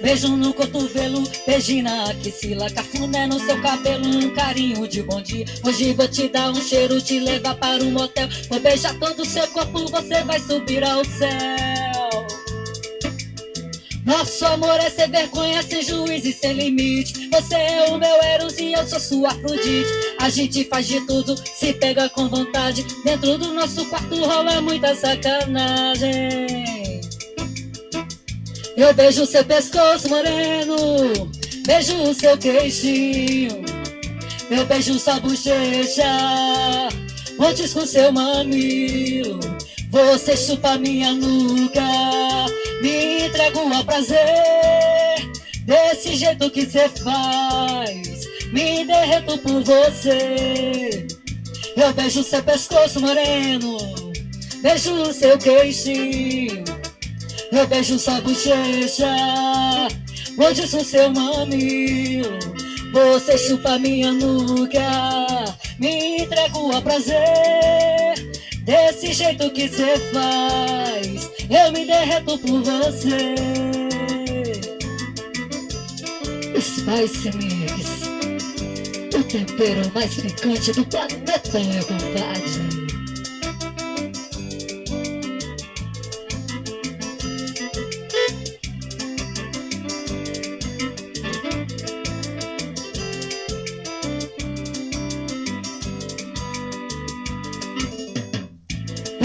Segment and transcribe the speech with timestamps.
[0.00, 5.44] Beijo no cotovelo, beijinho na axila, cafuné no seu cabelo, um carinho de bom dia.
[5.64, 8.28] Hoje vou te dar um cheiro, te levar para um motel.
[8.48, 12.08] Vou beijar todo o seu corpo, você vai subir ao céu.
[14.04, 17.28] Nosso amor é sem vergonha, sem juiz e sem limite.
[17.28, 19.90] Você é o meu Eros e eu sou sua Afrodite.
[20.18, 22.86] A gente faz de tudo, se pega com vontade.
[23.04, 26.77] Dentro do nosso quarto rola muita sacanagem.
[28.78, 30.76] Eu beijo seu pescoço moreno,
[31.66, 33.64] beijo seu queixinho.
[34.48, 36.06] Eu beijo sua bochecha,
[37.40, 39.40] antes com seu mamilo.
[39.90, 41.82] Você chupa minha nuca,
[42.80, 44.16] me entrega ao prazer.
[45.64, 51.04] Desse jeito que cê faz, me derreto por você.
[51.76, 53.76] Eu beijo seu pescoço moreno,
[54.62, 56.77] beijo seu queixinho.
[57.50, 59.08] Eu beijo sua bochecha,
[60.36, 62.38] hoje sou seu mamilo.
[62.92, 64.80] Você chupa minha nuca,
[65.78, 67.16] me entrego ao prazer.
[68.64, 73.34] Desse jeito que cê faz, eu me derreto por você.
[76.60, 78.08] Spice Mix,
[79.14, 82.87] o tempero mais picante do planeta, meu compadre.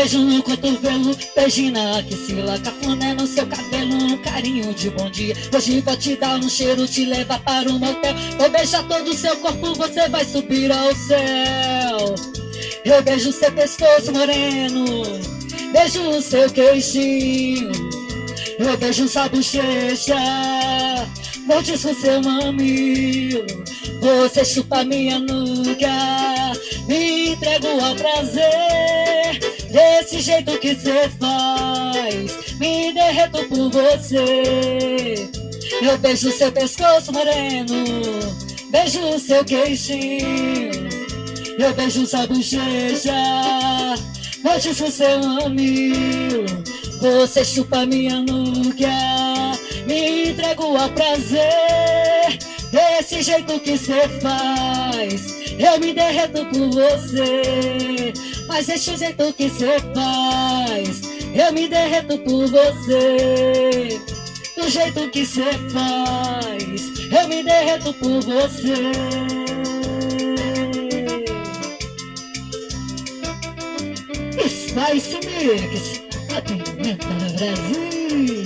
[0.00, 5.36] Beijo no cotovelo, beijinho na axila Cafuné no seu cabelo, um carinho de bom dia.
[5.54, 8.14] Hoje vou te dar um cheiro, te levar para um motel.
[8.38, 12.14] Vou beijar todo o seu corpo, você vai subir ao céu.
[12.82, 15.02] Eu beijo seu pescoço moreno
[15.70, 17.70] Beijo o seu queixinho.
[18.58, 20.16] Eu beijo sua bochecha
[21.44, 23.44] Mordisco seu mamilo.
[24.00, 26.54] Você chupa minha nuca
[26.88, 28.69] Me entrego ao prazer
[30.30, 35.28] jeito que cê faz, me derreto por você.
[35.82, 37.74] Eu beijo seu pescoço moreno,
[38.70, 40.88] beijo seu queixinho.
[41.58, 43.12] Eu beijo sua bochecha,
[44.44, 46.46] notícia seu mamilo.
[47.00, 48.88] Você chupa minha nuca,
[49.86, 52.38] me entrego ao prazer.
[52.70, 58.12] Desse jeito que cê faz, eu me derreto por você.
[58.46, 61.02] Mas esse jeito que cê faz,
[61.34, 64.00] eu me derreto por você.
[64.56, 68.92] Do jeito que cê faz, eu me derreto por você.
[74.70, 76.02] Spice Mix,
[76.34, 76.56] a do
[77.36, 78.44] Brasil.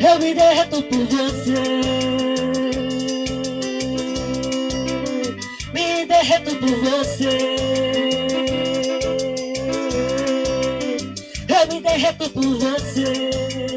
[0.00, 1.62] Eu me derreto por você.
[5.72, 7.85] Me derreto por você.
[11.86, 13.75] Derreto por você.